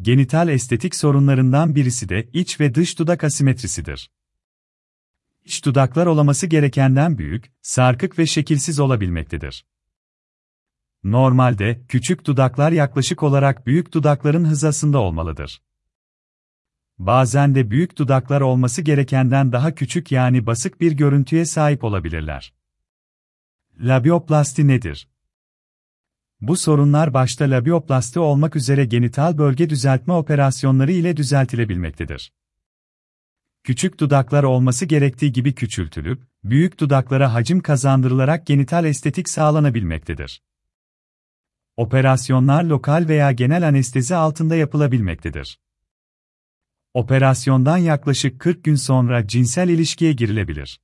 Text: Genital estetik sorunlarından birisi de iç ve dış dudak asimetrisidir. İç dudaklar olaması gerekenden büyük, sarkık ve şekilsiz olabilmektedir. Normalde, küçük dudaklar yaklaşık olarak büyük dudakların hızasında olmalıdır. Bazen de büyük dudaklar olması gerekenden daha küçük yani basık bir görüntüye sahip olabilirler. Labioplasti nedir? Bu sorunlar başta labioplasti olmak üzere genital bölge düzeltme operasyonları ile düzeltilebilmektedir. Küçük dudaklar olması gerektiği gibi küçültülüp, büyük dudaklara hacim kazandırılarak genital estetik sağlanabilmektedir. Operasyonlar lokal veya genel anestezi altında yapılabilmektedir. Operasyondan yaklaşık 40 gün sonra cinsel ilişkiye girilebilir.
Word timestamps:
Genital 0.00 0.48
estetik 0.48 0.94
sorunlarından 0.94 1.74
birisi 1.74 2.08
de 2.08 2.28
iç 2.32 2.60
ve 2.60 2.74
dış 2.74 2.98
dudak 2.98 3.24
asimetrisidir. 3.24 4.10
İç 5.44 5.64
dudaklar 5.64 6.06
olaması 6.06 6.46
gerekenden 6.46 7.18
büyük, 7.18 7.52
sarkık 7.62 8.18
ve 8.18 8.26
şekilsiz 8.26 8.80
olabilmektedir. 8.80 9.66
Normalde, 11.04 11.84
küçük 11.88 12.26
dudaklar 12.26 12.72
yaklaşık 12.72 13.22
olarak 13.22 13.66
büyük 13.66 13.94
dudakların 13.94 14.44
hızasında 14.44 14.98
olmalıdır. 14.98 15.62
Bazen 16.98 17.54
de 17.54 17.70
büyük 17.70 17.98
dudaklar 17.98 18.40
olması 18.40 18.82
gerekenden 18.82 19.52
daha 19.52 19.74
küçük 19.74 20.12
yani 20.12 20.46
basık 20.46 20.80
bir 20.80 20.92
görüntüye 20.92 21.44
sahip 21.44 21.84
olabilirler. 21.84 22.54
Labioplasti 23.80 24.68
nedir? 24.68 25.08
Bu 26.40 26.56
sorunlar 26.56 27.14
başta 27.14 27.44
labioplasti 27.44 28.20
olmak 28.20 28.56
üzere 28.56 28.84
genital 28.84 29.38
bölge 29.38 29.70
düzeltme 29.70 30.12
operasyonları 30.12 30.92
ile 30.92 31.16
düzeltilebilmektedir. 31.16 32.32
Küçük 33.64 34.00
dudaklar 34.00 34.42
olması 34.42 34.86
gerektiği 34.86 35.32
gibi 35.32 35.54
küçültülüp, 35.54 36.22
büyük 36.44 36.80
dudaklara 36.80 37.34
hacim 37.34 37.60
kazandırılarak 37.60 38.46
genital 38.46 38.84
estetik 38.84 39.28
sağlanabilmektedir. 39.28 40.42
Operasyonlar 41.76 42.64
lokal 42.64 43.08
veya 43.08 43.32
genel 43.32 43.68
anestezi 43.68 44.14
altında 44.16 44.56
yapılabilmektedir. 44.56 45.60
Operasyondan 46.94 47.76
yaklaşık 47.76 48.40
40 48.40 48.64
gün 48.64 48.74
sonra 48.74 49.26
cinsel 49.26 49.68
ilişkiye 49.68 50.12
girilebilir. 50.12 50.80